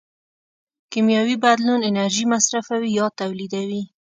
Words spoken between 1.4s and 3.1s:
بدلون انرژي مصرفوي یا